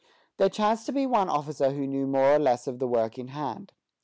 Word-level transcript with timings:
There 0.37 0.49
chanced 0.49 0.87
to 0.87 0.91
be 0.91 1.05
one 1.05 1.29
officer 1.29 1.69
who 1.69 1.85
knew 1.85 2.07
more 2.07 2.33
or 2.33 2.39
less 2.39 2.65
of 2.65 2.79
the 2.79 2.87
work 2.87 3.19
in 3.19 3.27
hand. 3.27 3.71